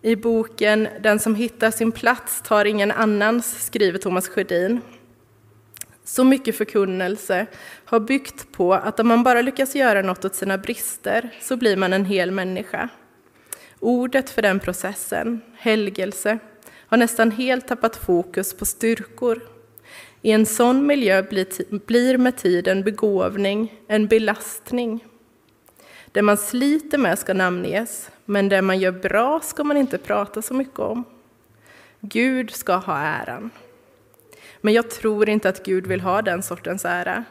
I 0.02 0.16
boken 0.16 0.88
Den 1.00 1.20
som 1.20 1.36
hittar 1.36 1.72
sin 1.72 1.92
plats 1.92 2.42
tar 2.42 2.66
ingen 2.66 2.92
annans 2.92 3.66
skriver 3.66 4.00
Thomas 4.00 4.28
Sjödin. 4.28 4.82
Så 6.04 6.24
mycket 6.24 6.58
förkunnelse 6.58 7.46
har 7.86 8.00
byggt 8.00 8.52
på 8.52 8.74
att 8.74 9.00
om 9.00 9.08
man 9.08 9.24
bara 9.24 9.42
lyckas 9.42 9.76
göra 9.76 10.02
något 10.02 10.26
åt 10.26 10.36
sina 10.36 10.58
brister 10.58 11.30
så 11.42 11.58
blir 11.58 11.78
man 11.78 11.94
en 11.94 12.06
hel 12.06 12.32
människa. 12.32 12.90
Ordet 13.80 14.30
för 14.30 14.42
den 14.42 14.60
processen, 14.60 15.42
helgelse, 15.58 16.40
har 16.88 16.98
nästan 16.98 17.32
helt 17.32 17.68
tappat 17.68 17.96
fokus 17.96 18.54
på 18.54 18.66
styrkor. 18.66 19.42
I 20.22 20.32
en 20.32 20.46
sån 20.46 20.88
miljö 20.88 21.24
blir 21.70 22.18
med 22.18 22.38
tiden 22.38 22.84
begåvning 22.84 23.74
en 23.88 24.08
belastning. 24.08 25.06
Det 26.12 26.22
man 26.22 26.38
sliter 26.38 26.98
med 26.98 27.20
ska 27.20 27.34
namnges, 27.34 28.12
men 28.26 28.50
det 28.50 28.62
man 28.62 28.80
gör 28.80 28.92
bra 28.92 29.40
ska 29.40 29.64
man 29.64 29.78
inte 29.78 29.98
prata 29.98 30.42
så 30.42 30.54
mycket 30.54 30.80
om. 30.80 31.04
Gud 32.00 32.52
ska 32.52 32.76
ha 32.76 32.98
äran. 32.98 33.50
Men 34.62 34.74
jag 34.74 34.90
tror 34.90 35.30
inte 35.30 35.50
att 35.50 35.66
Gud 35.66 35.88
vill 35.88 36.02
ha 36.02 36.22
den 36.22 36.44
sortens 36.44 36.86
ära. 36.86 37.24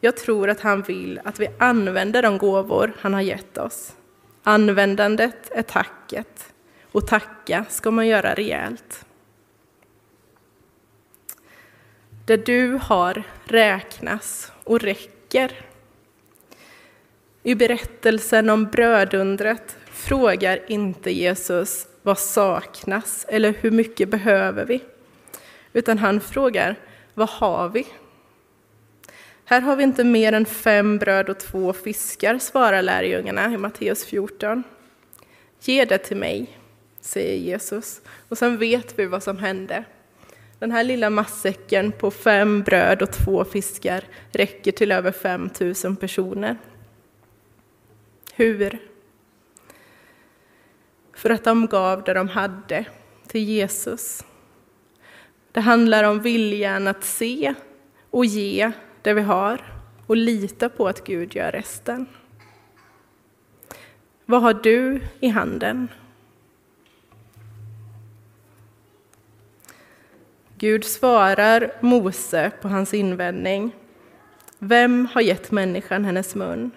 Jag 0.00 0.16
tror 0.16 0.50
att 0.50 0.60
han 0.60 0.82
vill 0.82 1.20
att 1.24 1.40
vi 1.40 1.48
använder 1.58 2.22
de 2.22 2.38
gåvor 2.38 2.92
han 2.98 3.14
har 3.14 3.20
gett 3.20 3.58
oss. 3.58 3.92
Användandet 4.42 5.50
är 5.50 5.62
tacket, 5.62 6.52
och 6.92 7.06
tacka 7.06 7.64
ska 7.68 7.90
man 7.90 8.06
göra 8.06 8.34
rejält. 8.34 9.04
Det 12.26 12.46
du 12.46 12.78
har 12.82 13.22
räknas 13.44 14.52
och 14.64 14.80
räcker. 14.80 15.52
I 17.42 17.54
berättelsen 17.54 18.50
om 18.50 18.64
brödundret 18.64 19.76
frågar 19.84 20.70
inte 20.70 21.10
Jesus 21.10 21.86
vad 22.02 22.18
saknas 22.18 23.26
eller 23.28 23.54
hur 23.60 23.70
mycket 23.70 24.08
behöver 24.08 24.64
vi? 24.64 24.80
Utan 25.72 25.98
han 25.98 26.20
frågar, 26.20 26.76
vad 27.14 27.28
har 27.28 27.68
vi? 27.68 27.86
Här 29.50 29.60
har 29.60 29.76
vi 29.76 29.82
inte 29.82 30.04
mer 30.04 30.32
än 30.32 30.46
fem 30.46 30.98
bröd 30.98 31.28
och 31.28 31.38
två 31.38 31.72
fiskar, 31.72 32.38
svarar 32.38 32.82
lärjungarna 32.82 33.54
i 33.54 33.56
Matteus 33.56 34.04
14. 34.04 34.62
Ge 35.60 35.84
det 35.84 35.98
till 35.98 36.16
mig, 36.16 36.58
säger 37.00 37.36
Jesus. 37.36 38.00
Och 38.28 38.38
sen 38.38 38.58
vet 38.58 38.98
vi 38.98 39.06
vad 39.06 39.22
som 39.22 39.38
hände. 39.38 39.84
Den 40.58 40.72
här 40.72 40.84
lilla 40.84 41.10
matsäcken 41.10 41.92
på 41.92 42.10
fem 42.10 42.62
bröd 42.62 43.02
och 43.02 43.12
två 43.12 43.44
fiskar 43.44 44.04
räcker 44.32 44.72
till 44.72 44.92
över 44.92 45.12
5 45.12 45.50
000 45.84 45.96
personer. 45.96 46.56
Hur? 48.34 48.78
För 51.14 51.30
att 51.30 51.44
de 51.44 51.66
gav 51.66 52.04
det 52.04 52.14
de 52.14 52.28
hade 52.28 52.84
till 53.26 53.44
Jesus. 53.44 54.24
Det 55.52 55.60
handlar 55.60 56.04
om 56.04 56.20
viljan 56.20 56.88
att 56.88 57.04
se 57.04 57.54
och 58.10 58.24
ge 58.24 58.72
det 59.02 59.14
vi 59.14 59.20
har 59.20 59.60
och 60.06 60.16
lita 60.16 60.68
på 60.68 60.88
att 60.88 61.04
Gud 61.04 61.34
gör 61.34 61.52
resten. 61.52 62.06
Vad 64.26 64.42
har 64.42 64.54
du 64.54 65.00
i 65.20 65.28
handen? 65.28 65.88
Gud 70.58 70.84
svarar 70.84 71.72
Mose 71.80 72.50
på 72.60 72.68
hans 72.68 72.94
invändning. 72.94 73.72
Vem 74.58 75.06
har 75.06 75.20
gett 75.20 75.50
människan 75.50 76.04
hennes 76.04 76.34
mun? 76.34 76.70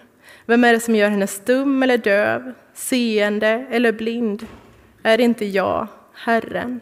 Vem 0.46 0.64
är 0.64 0.72
det 0.72 0.80
som 0.80 0.96
gör 0.96 1.08
henne 1.08 1.26
stum 1.26 1.82
eller 1.82 1.98
döv, 1.98 2.52
seende 2.74 3.66
eller 3.70 3.92
blind? 3.92 4.46
Är 5.02 5.16
det 5.16 5.24
inte 5.24 5.44
jag, 5.44 5.86
Herren? 6.12 6.80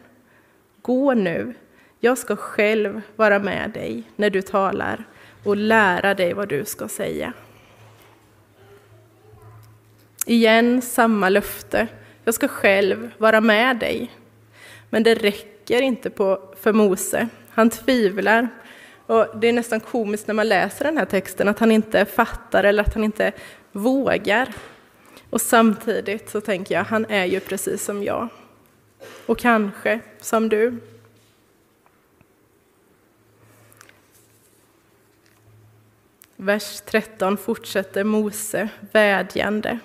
Gå 0.81 1.13
nu, 1.13 1.53
jag 1.99 2.17
ska 2.17 2.35
själv 2.35 3.01
vara 3.15 3.39
med 3.39 3.71
dig 3.71 4.03
när 4.15 4.29
du 4.29 4.41
talar 4.41 5.05
och 5.43 5.57
lära 5.57 6.13
dig 6.13 6.33
vad 6.33 6.49
du 6.49 6.65
ska 6.65 6.87
säga. 6.87 7.33
Igen 10.25 10.81
samma 10.81 11.29
löfte, 11.29 11.87
jag 12.23 12.33
ska 12.33 12.47
själv 12.47 13.11
vara 13.17 13.41
med 13.41 13.77
dig. 13.77 14.11
Men 14.89 15.03
det 15.03 15.15
räcker 15.15 15.81
inte 15.81 16.09
på, 16.09 16.39
för 16.59 16.73
Mose, 16.73 17.27
han 17.49 17.69
tvivlar. 17.69 18.47
Och 19.05 19.27
det 19.35 19.47
är 19.47 19.53
nästan 19.53 19.79
komiskt 19.79 20.27
när 20.27 20.33
man 20.33 20.47
läser 20.47 20.85
den 20.85 20.97
här 20.97 21.05
texten 21.05 21.47
att 21.47 21.59
han 21.59 21.71
inte 21.71 22.05
fattar 22.05 22.63
eller 22.63 22.83
att 22.83 22.93
han 22.93 23.03
inte 23.03 23.31
vågar. 23.71 24.53
Och 25.29 25.41
samtidigt 25.41 26.29
så 26.29 26.41
tänker 26.41 26.75
jag, 26.75 26.83
han 26.83 27.05
är 27.05 27.25
ju 27.25 27.39
precis 27.39 27.83
som 27.83 28.03
jag. 28.03 28.27
Och 29.25 29.39
kanske 29.39 29.99
som 30.21 30.49
du. 30.49 30.77
Vers 36.43 36.81
13 36.85 37.37
fortsätter 37.37 38.03
Mose 38.03 38.69
vädjande. 38.91 39.79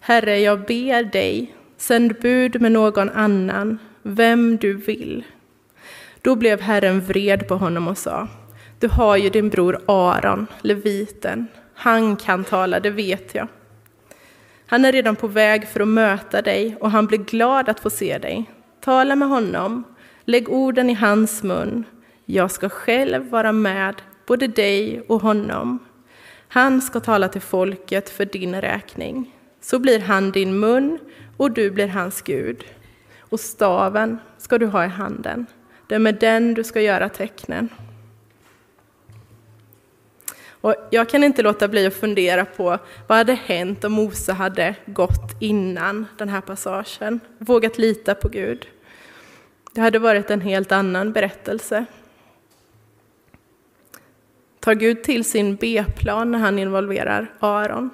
Herre, 0.00 0.38
jag 0.38 0.60
ber 0.60 1.02
dig, 1.02 1.54
sänd 1.76 2.20
bud 2.20 2.60
med 2.60 2.72
någon 2.72 3.10
annan, 3.10 3.78
vem 4.02 4.56
du 4.56 4.76
vill. 4.76 5.24
Då 6.22 6.36
blev 6.36 6.60
Herren 6.60 7.00
vred 7.00 7.48
på 7.48 7.54
honom 7.54 7.88
och 7.88 7.98
sa, 7.98 8.28
du 8.78 8.88
har 8.88 9.16
ju 9.16 9.30
din 9.30 9.48
bror 9.48 9.80
Aron, 9.86 10.46
leviten, 10.60 11.46
han 11.74 12.16
kan 12.16 12.44
tala, 12.44 12.80
det 12.80 12.90
vet 12.90 13.34
jag. 13.34 13.48
Han 14.66 14.84
är 14.84 14.92
redan 14.92 15.16
på 15.16 15.26
väg 15.26 15.68
för 15.68 15.80
att 15.80 15.88
möta 15.88 16.42
dig 16.42 16.76
och 16.80 16.90
han 16.90 17.06
blir 17.06 17.18
glad 17.18 17.68
att 17.68 17.80
få 17.80 17.90
se 17.90 18.18
dig. 18.18 18.50
Tala 18.80 19.16
med 19.16 19.28
honom, 19.28 19.84
lägg 20.24 20.48
orden 20.48 20.90
i 20.90 20.94
hans 20.94 21.42
mun. 21.42 21.84
Jag 22.24 22.50
ska 22.50 22.68
själv 22.68 23.30
vara 23.30 23.52
med 23.52 23.94
både 24.26 24.46
dig 24.46 25.00
och 25.08 25.22
honom. 25.22 25.78
Han 26.48 26.82
ska 26.82 27.00
tala 27.00 27.28
till 27.28 27.40
folket 27.40 28.10
för 28.10 28.24
din 28.24 28.60
räkning. 28.60 29.34
Så 29.60 29.78
blir 29.78 30.00
han 30.00 30.30
din 30.30 30.60
mun 30.60 30.98
och 31.36 31.50
du 31.50 31.70
blir 31.70 31.88
hans 31.88 32.22
Gud. 32.22 32.64
Och 33.20 33.40
staven 33.40 34.18
ska 34.38 34.58
du 34.58 34.66
ha 34.66 34.84
i 34.84 34.88
handen. 34.88 35.46
Det 35.86 35.94
är 35.94 35.98
med 35.98 36.14
den 36.14 36.54
du 36.54 36.64
ska 36.64 36.80
göra 36.80 37.08
tecknen. 37.08 37.68
Och 40.66 40.74
jag 40.90 41.08
kan 41.08 41.24
inte 41.24 41.42
låta 41.42 41.68
bli 41.68 41.86
att 41.86 41.94
fundera 41.94 42.44
på 42.44 42.78
vad 43.06 43.18
hade 43.18 43.34
hänt 43.34 43.84
om 43.84 43.92
Mose 43.92 44.32
hade 44.32 44.74
gått 44.86 45.36
innan 45.40 46.06
den 46.18 46.28
här 46.28 46.40
passagen, 46.40 47.20
vågat 47.38 47.78
lita 47.78 48.14
på 48.14 48.28
Gud. 48.28 48.66
Det 49.72 49.80
hade 49.80 49.98
varit 49.98 50.30
en 50.30 50.40
helt 50.40 50.72
annan 50.72 51.12
berättelse. 51.12 51.86
Tar 54.66 54.74
Gud 54.74 55.02
till 55.02 55.24
sin 55.24 55.56
B-plan 55.56 56.30
när 56.30 56.38
han 56.38 56.58
involverar 56.58 57.32
Aron? 57.40 57.90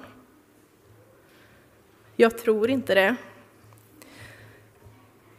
Jag 2.15 2.37
tror 2.37 2.69
inte 2.69 2.95
det. 2.95 3.15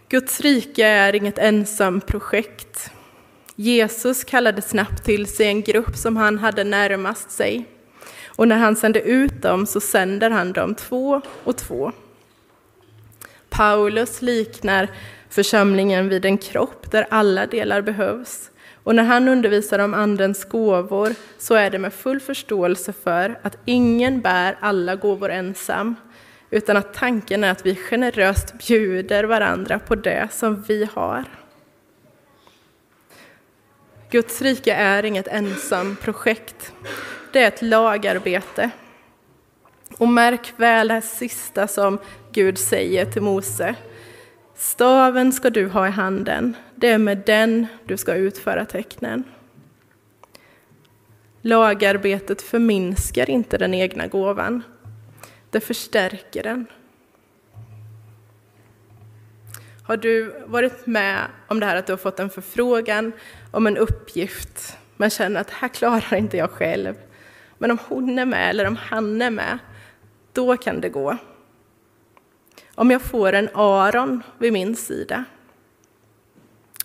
Guds 0.09 0.41
rike 0.41 0.87
är 0.87 1.15
inget 1.15 1.39
ensamprojekt. 1.39 2.91
Jesus 3.57 4.25
kallade 4.25 4.63
snabbt 4.63 5.05
till 5.05 5.27
sig 5.27 5.47
en 5.47 5.63
grupp 5.63 5.97
som 5.97 6.17
han 6.17 6.39
hade 6.39 6.65
närmast 6.65 7.31
sig. 7.31 7.65
Och 8.27 8.49
när 8.49 8.57
han 8.57 8.77
sände 8.77 9.01
ut 9.01 9.43
dem 9.43 9.67
så 9.67 9.81
sänder 9.81 10.31
han 10.31 10.53
dem 10.53 10.75
två 10.75 11.21
och 11.45 11.57
två. 11.57 11.93
Paulus 13.49 14.23
liknar 14.23 14.89
församlingen 15.29 16.09
vid 16.09 16.25
en 16.25 16.39
kropp 16.39 16.91
där 16.91 17.07
alla 17.11 17.47
delar 17.47 17.83
behövs. 17.83 18.51
Och 18.85 18.95
när 18.95 19.03
han 19.03 19.29
undervisar 19.29 19.79
om 19.79 19.95
Andens 19.95 20.45
gåvor 20.45 21.15
så 21.39 21.55
är 21.55 21.71
det 21.71 21.79
med 21.79 21.93
full 21.93 22.21
förståelse 22.21 22.93
för 22.93 23.39
att 23.43 23.59
ingen 23.65 24.21
bär 24.21 24.57
alla 24.61 24.97
gåvor 24.97 25.31
ensam, 25.31 25.95
utan 26.51 26.77
att 26.77 26.95
tanken 26.95 27.45
är 27.45 27.51
att 27.51 27.67
vi 27.67 27.75
generöst 27.75 28.59
bjuder 28.59 29.25
varandra 29.25 29.79
på 29.79 29.95
det 29.95 30.29
som 30.33 30.63
vi 30.63 30.89
har. 30.95 31.25
Guds 34.11 34.43
rike 34.43 34.75
är 34.75 35.05
inget 35.05 35.29
ensam 35.29 35.97
projekt. 35.97 36.73
Det 37.33 37.43
är 37.43 37.49
ett 37.49 37.63
lagarbete. 37.63 38.71
Och 39.99 40.09
märk 40.09 40.53
väl 40.57 40.89
det 40.89 41.03
sista 41.03 41.67
som 41.67 41.99
Gud 42.33 42.59
säger 42.59 43.05
till 43.05 43.23
Mose. 43.23 43.75
Staven 44.55 45.33
ska 45.33 45.51
du 45.51 45.69
ha 45.69 45.87
i 45.87 45.91
handen, 45.91 46.57
det 46.75 46.89
är 46.89 46.99
med 46.99 47.23
den 47.27 47.67
du 47.85 47.97
ska 47.97 48.15
utföra 48.15 48.65
tecknen. 48.65 49.25
Lagarbetet 51.41 52.43
förminskar 52.43 53.31
inte 53.31 53.59
den 53.59 53.75
egna 53.75 54.07
gåvan, 54.07 54.63
det 55.51 55.61
förstärker 55.61 56.43
den. 56.43 56.67
Har 59.83 59.97
du 59.97 60.35
varit 60.47 60.87
med 60.87 61.19
om 61.49 61.61
det 61.61 61.67
här 61.67 61.77
att 61.77 61.87
du 61.87 61.93
har 61.93 61.99
fått 61.99 62.21
en 62.21 62.31
förfrågan 62.31 63.13
om 63.51 63.67
en 63.67 63.77
uppgift, 63.77 64.79
men 64.97 65.11
känner 65.11 65.41
att 65.41 65.51
här 65.51 65.69
klarar 65.69 66.15
inte 66.15 66.37
jag 66.37 66.51
själv. 66.51 66.95
Men 67.59 67.71
om 67.71 67.79
hon 67.89 68.19
är 68.19 68.25
med 68.25 68.51
eller 68.51 68.67
om 68.67 68.77
han 68.77 69.23
är 69.23 69.31
med, 69.31 69.59
då 70.33 70.57
kan 70.57 70.81
det 70.81 70.89
gå. 70.89 71.19
Om 72.75 72.91
jag 72.91 73.03
får 73.03 73.33
en 73.33 73.49
Aron 73.55 74.23
vid 74.39 74.53
min 74.53 74.77
sida. 74.77 75.25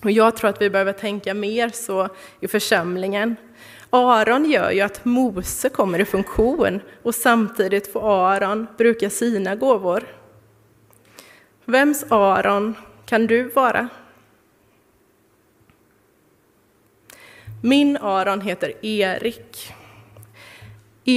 Och 0.03 0.11
jag 0.11 0.35
tror 0.35 0.49
att 0.49 0.61
vi 0.61 0.69
behöver 0.69 0.93
tänka 0.93 1.33
mer 1.33 1.69
så 1.69 2.09
i 2.39 2.47
församlingen. 2.47 3.35
Aron 3.89 4.51
gör 4.51 4.71
ju 4.71 4.81
att 4.81 5.05
Mose 5.05 5.69
kommer 5.69 5.99
i 5.99 6.05
funktion 6.05 6.81
och 7.03 7.15
samtidigt 7.15 7.93
får 7.93 8.29
Aron 8.31 8.67
bruka 8.77 9.09
sina 9.09 9.55
gåvor. 9.55 10.03
Vems 11.65 12.05
Aron 12.09 12.75
kan 13.05 13.27
du 13.27 13.43
vara? 13.43 13.89
Min 17.63 17.97
Aron 17.97 18.41
heter 18.41 18.85
Erik. 18.85 19.73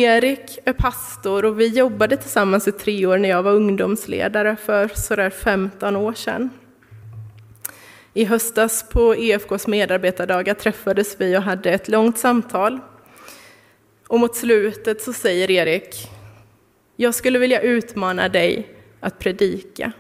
Erik 0.01 0.59
är 0.65 0.73
pastor 0.73 1.45
och 1.45 1.61
vi 1.61 1.67
jobbade 1.67 2.17
tillsammans 2.17 2.69
i 2.69 2.73
tre 2.73 3.07
år 3.07 3.19
när 3.19 3.29
jag 3.29 3.43
var 3.43 3.53
ungdomsledare 3.53 4.57
för 4.57 4.89
sådär 4.89 5.31
15 5.31 5.97
år 5.97 6.15
sedan. 6.15 6.51
I 8.15 8.25
höstas 8.25 8.89
på 8.91 9.17
EFKs 9.17 9.67
medarbetardagar 9.67 10.55
träffades 10.55 11.17
vi 11.19 11.37
och 11.37 11.43
hade 11.43 11.71
ett 11.71 11.89
långt 11.89 12.19
samtal. 12.19 12.81
Och 14.09 14.21
mot 14.21 14.37
slutet 14.37 15.03
så 15.03 15.13
säger 15.13 15.51
Erik, 15.51 16.09
jag 16.97 17.15
skulle 17.15 17.39
vilja 17.39 17.61
utmana 17.61 18.29
dig 18.29 18.69
att 19.01 19.19
predika. 19.19 19.93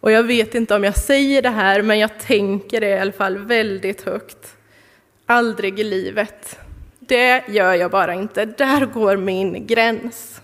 Och 0.00 0.12
jag 0.12 0.22
vet 0.22 0.54
inte 0.54 0.74
om 0.74 0.84
jag 0.84 0.96
säger 0.96 1.42
det 1.42 1.48
här, 1.48 1.82
men 1.82 1.98
jag 1.98 2.20
tänker 2.20 2.80
det 2.80 2.88
i 2.88 2.98
alla 2.98 3.12
fall 3.12 3.38
väldigt 3.38 4.02
högt. 4.02 4.56
Aldrig 5.26 5.80
i 5.80 5.84
livet. 5.84 6.58
Det 7.10 7.44
gör 7.48 7.74
jag 7.74 7.90
bara 7.90 8.14
inte. 8.14 8.44
Där 8.44 8.86
går 8.86 9.16
min 9.16 9.66
gräns. 9.66 10.42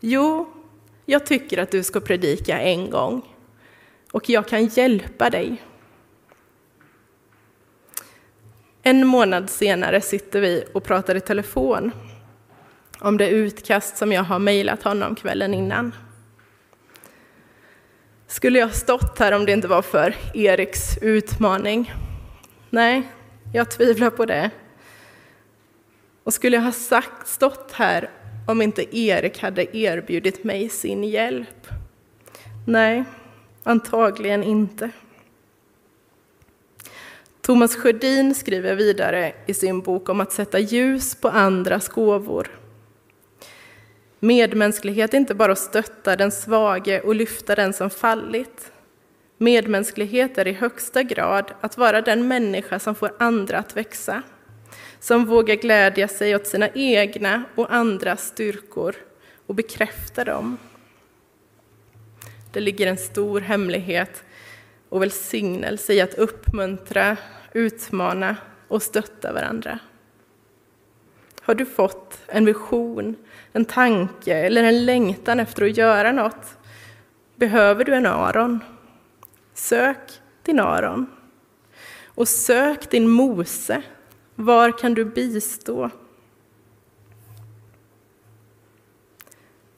Jo, 0.00 0.52
jag 1.04 1.26
tycker 1.26 1.58
att 1.58 1.70
du 1.70 1.82
ska 1.82 2.00
predika 2.00 2.58
en 2.58 2.90
gång. 2.90 3.22
Och 4.12 4.28
jag 4.28 4.48
kan 4.48 4.66
hjälpa 4.66 5.30
dig. 5.30 5.62
En 8.82 9.06
månad 9.06 9.50
senare 9.50 10.00
sitter 10.00 10.40
vi 10.40 10.64
och 10.72 10.84
pratar 10.84 11.14
i 11.14 11.20
telefon 11.20 11.92
om 12.98 13.16
det 13.16 13.28
utkast 13.28 13.96
som 13.96 14.12
jag 14.12 14.22
har 14.22 14.38
mejlat 14.38 14.82
honom 14.82 15.14
kvällen 15.14 15.54
innan. 15.54 15.94
Skulle 18.26 18.58
jag 18.58 18.74
stått 18.74 19.18
här 19.18 19.32
om 19.32 19.46
det 19.46 19.52
inte 19.52 19.68
var 19.68 19.82
för 19.82 20.14
Eriks 20.34 20.98
utmaning? 21.02 21.92
Nej, 22.70 23.02
jag 23.52 23.70
tvivlar 23.70 24.10
på 24.10 24.26
det. 24.26 24.50
Och 26.24 26.34
skulle 26.34 26.56
jag 26.56 26.62
ha 26.62 26.72
sagt, 26.72 27.28
stått 27.28 27.72
här 27.72 28.10
om 28.46 28.62
inte 28.62 28.96
Erik 28.98 29.42
hade 29.42 29.76
erbjudit 29.76 30.44
mig 30.44 30.68
sin 30.68 31.04
hjälp? 31.04 31.68
Nej, 32.66 33.04
antagligen 33.62 34.42
inte. 34.42 34.90
Thomas 37.40 37.76
Sjödin 37.76 38.34
skriver 38.34 38.74
vidare 38.74 39.32
i 39.46 39.54
sin 39.54 39.80
bok 39.80 40.08
om 40.08 40.20
att 40.20 40.32
sätta 40.32 40.58
ljus 40.58 41.14
på 41.14 41.28
andras 41.28 41.88
gåvor. 41.88 42.58
Medmänsklighet 44.20 45.14
är 45.14 45.18
inte 45.18 45.34
bara 45.34 45.52
att 45.52 45.58
stötta 45.58 46.16
den 46.16 46.32
svage 46.32 47.00
och 47.00 47.14
lyfta 47.14 47.54
den 47.54 47.72
som 47.72 47.90
fallit. 47.90 48.72
Medmänsklighet 49.38 50.38
är 50.38 50.48
i 50.48 50.52
högsta 50.52 51.02
grad 51.02 51.52
att 51.60 51.78
vara 51.78 52.02
den 52.02 52.28
människa 52.28 52.78
som 52.78 52.94
får 52.94 53.12
andra 53.18 53.58
att 53.58 53.76
växa, 53.76 54.22
som 55.04 55.24
vågar 55.24 55.54
glädja 55.54 56.08
sig 56.08 56.36
åt 56.36 56.46
sina 56.46 56.68
egna 56.68 57.42
och 57.54 57.74
andras 57.74 58.26
styrkor 58.26 58.94
och 59.46 59.54
bekräfta 59.54 60.24
dem. 60.24 60.58
Det 62.52 62.60
ligger 62.60 62.86
en 62.86 62.96
stor 62.96 63.40
hemlighet 63.40 64.24
och 64.88 65.02
välsignelse 65.02 65.92
i 65.92 66.00
att 66.00 66.14
uppmuntra, 66.14 67.16
utmana 67.52 68.36
och 68.68 68.82
stötta 68.82 69.32
varandra. 69.32 69.78
Har 71.40 71.54
du 71.54 71.66
fått 71.66 72.18
en 72.26 72.44
vision, 72.44 73.16
en 73.52 73.64
tanke 73.64 74.34
eller 74.34 74.64
en 74.64 74.84
längtan 74.84 75.40
efter 75.40 75.64
att 75.64 75.76
göra 75.76 76.12
något? 76.12 76.56
Behöver 77.36 77.84
du 77.84 77.94
en 77.94 78.06
Aron? 78.06 78.60
Sök 79.54 80.20
din 80.42 80.60
Aron. 80.60 81.06
Och 82.04 82.28
sök 82.28 82.90
din 82.90 83.08
Mose. 83.08 83.82
Var 84.34 84.78
kan 84.78 84.94
du 84.94 85.04
bistå? 85.04 85.90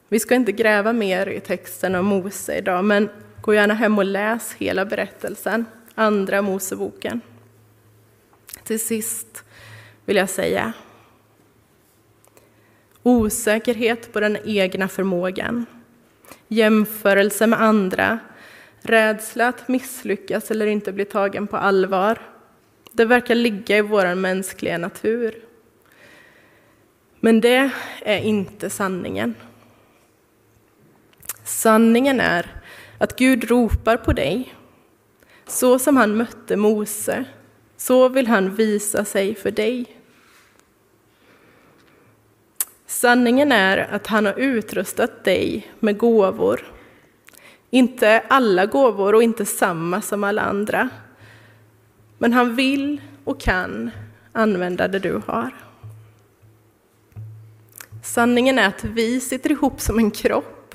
Vi 0.08 0.20
ska 0.20 0.34
inte 0.34 0.52
gräva 0.52 0.92
mer 0.92 1.26
i 1.26 1.40
texten 1.40 1.94
om 1.94 2.06
Mose 2.06 2.58
idag, 2.58 2.84
men 2.84 3.08
gå 3.42 3.54
gärna 3.54 3.74
hem 3.74 3.98
och 3.98 4.04
läs 4.04 4.52
hela 4.52 4.84
berättelsen, 4.84 5.64
Andra 5.94 6.42
Moseboken. 6.42 7.20
Till 8.62 8.80
sist 8.80 9.44
vill 10.04 10.16
jag 10.16 10.30
säga 10.30 10.72
osäkerhet 13.02 14.12
på 14.12 14.20
den 14.20 14.38
egna 14.44 14.88
förmågan, 14.88 15.66
jämförelse 16.48 17.46
med 17.46 17.62
andra, 17.62 18.18
rädsla 18.80 19.48
att 19.48 19.68
misslyckas 19.68 20.50
eller 20.50 20.66
inte 20.66 20.92
bli 20.92 21.04
tagen 21.04 21.46
på 21.46 21.56
allvar. 21.56 22.18
Det 22.96 23.04
verkar 23.04 23.34
ligga 23.34 23.76
i 23.76 23.80
vår 23.80 24.14
mänskliga 24.14 24.78
natur. 24.78 25.44
Men 27.20 27.40
det 27.40 27.70
är 28.02 28.18
inte 28.18 28.70
sanningen. 28.70 29.34
Sanningen 31.44 32.20
är 32.20 32.62
att 32.98 33.18
Gud 33.18 33.44
ropar 33.44 33.96
på 33.96 34.12
dig. 34.12 34.54
Så 35.46 35.78
som 35.78 35.96
han 35.96 36.16
mötte 36.16 36.56
Mose, 36.56 37.24
så 37.76 38.08
vill 38.08 38.26
han 38.26 38.54
visa 38.54 39.04
sig 39.04 39.34
för 39.34 39.50
dig. 39.50 39.86
Sanningen 42.86 43.52
är 43.52 43.78
att 43.78 44.06
han 44.06 44.26
har 44.26 44.38
utrustat 44.38 45.24
dig 45.24 45.72
med 45.80 45.98
gåvor. 45.98 46.72
Inte 47.70 48.22
alla 48.28 48.66
gåvor 48.66 49.14
och 49.14 49.22
inte 49.22 49.44
samma 49.44 50.02
som 50.02 50.24
alla 50.24 50.42
andra. 50.42 50.88
Men 52.18 52.32
han 52.32 52.56
vill 52.56 53.00
och 53.24 53.40
kan 53.40 53.90
använda 54.32 54.88
det 54.88 54.98
du 54.98 55.22
har. 55.26 55.50
Sanningen 58.02 58.58
är 58.58 58.68
att 58.68 58.84
vi 58.84 59.20
sitter 59.20 59.50
ihop 59.50 59.80
som 59.80 59.98
en 59.98 60.10
kropp 60.10 60.74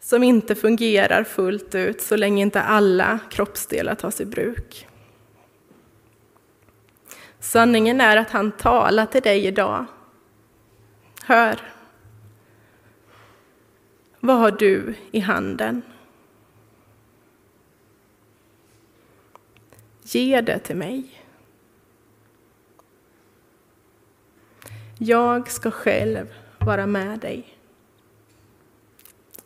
som 0.00 0.22
inte 0.22 0.54
fungerar 0.54 1.24
fullt 1.24 1.74
ut 1.74 2.00
så 2.00 2.16
länge 2.16 2.42
inte 2.42 2.62
alla 2.62 3.18
kroppsdelar 3.30 3.94
tas 3.94 4.20
i 4.20 4.24
bruk. 4.24 4.88
Sanningen 7.40 8.00
är 8.00 8.16
att 8.16 8.30
han 8.30 8.52
talar 8.52 9.06
till 9.06 9.22
dig 9.22 9.46
idag. 9.46 9.86
Hör. 11.24 11.60
Vad 14.20 14.36
har 14.36 14.50
du 14.50 14.94
i 15.10 15.20
handen? 15.20 15.82
Ge 20.14 20.40
det 20.40 20.58
till 20.58 20.76
mig. 20.76 21.24
Jag 24.98 25.50
ska 25.50 25.70
själv 25.70 26.34
vara 26.58 26.86
med 26.86 27.18
dig. 27.18 27.58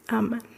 Amen. 0.06 0.55